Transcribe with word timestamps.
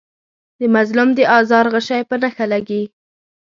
د 0.59 0.61
مظلوم 0.75 1.09
د 1.15 1.19
آزار 1.37 1.65
غشی 1.73 2.01
په 2.09 2.15
نښه 2.21 2.45
لګي. 2.53 2.83